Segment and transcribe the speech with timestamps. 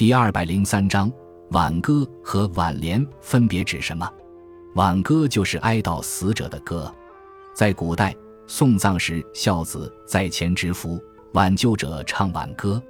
[0.00, 1.12] 第二百零三章
[1.50, 4.10] 挽歌和挽联分别指什么？
[4.74, 6.90] 挽歌就是哀悼死者的歌，
[7.54, 8.16] 在古代
[8.46, 10.98] 送葬时，孝子在前执服，
[11.34, 12.82] 挽救者唱挽歌。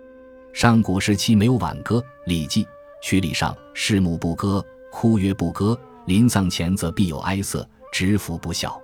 [0.52, 2.62] 上古时期没有挽歌，《礼记·
[3.02, 8.80] 曲礼》上“事木不歌，哭曰不歌”，临丧前则必有哀色，执服不孝。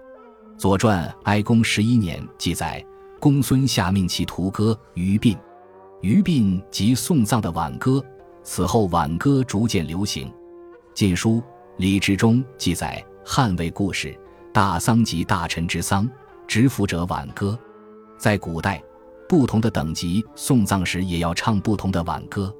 [0.58, 2.84] 《左传·哀公十一年》记载，
[3.20, 5.38] 公孙夏命其屠歌于殡。
[6.02, 8.04] 于殡即送葬的挽歌，
[8.46, 10.28] 此后挽歌逐渐流行。
[10.94, 11.38] 《晋书·
[11.78, 14.16] 礼志》中记载，汉魏故事，
[14.52, 16.08] 大丧及大臣之丧，
[16.46, 17.58] 执服者挽歌。
[18.16, 18.80] 在古代，
[19.28, 22.54] 不同的等级送葬时也要唱不同的挽歌。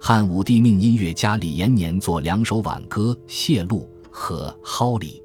[0.00, 5.22] 汉武帝命音乐家李延年作两首挽歌，《谢露》和《蒿里》。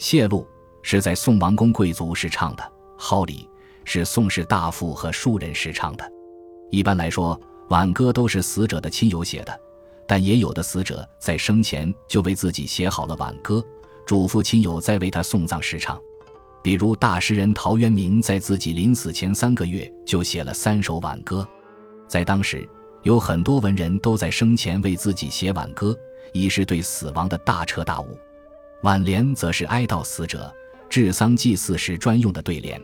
[0.04, 0.42] 《谢露》
[0.82, 2.62] 是在送王公贵族时唱的，
[2.98, 3.48] 《蒿里》
[3.86, 6.04] 是宋士大夫和庶人时唱的。
[6.70, 9.60] 一般来说，挽歌都是死者的亲友写的，
[10.06, 13.62] 但也有的死者在生前就为自己写好了挽歌，
[14.06, 16.00] 嘱咐亲友再为他送葬时唱。
[16.62, 21.46] 比如大诗人陶渊明在自己临死前三个月就写了三首挽歌。
[22.08, 22.68] 在当时，
[23.02, 25.96] 有很多文人都在生前为自己写挽歌，
[26.32, 28.18] 以示对死亡的大彻大悟。
[28.82, 30.52] 挽联则是哀悼死者、
[30.88, 32.80] 治丧祭祀时专用的对联，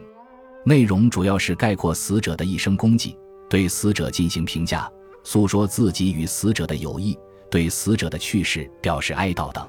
[0.64, 3.16] 内容主要是概括死者的一生功绩。
[3.48, 4.90] 对死者进行评价，
[5.22, 7.18] 诉说自己与死者的友谊，
[7.50, 9.66] 对死者的去世表示哀悼等。